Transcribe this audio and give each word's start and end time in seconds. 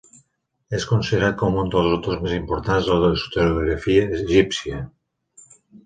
És 0.77 0.87
considerat 0.91 1.37
com 1.41 1.59
un 1.65 1.69
dels 1.77 1.91
autors 1.91 2.25
més 2.25 2.35
importants 2.39 2.89
de 2.91 2.99
la 3.07 3.13
historiografia 3.19 4.11
egípcia. 4.23 4.85